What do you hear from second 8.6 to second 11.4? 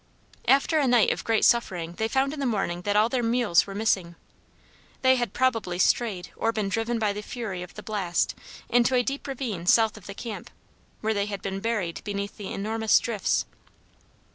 into a deep ravine south of the camp, where they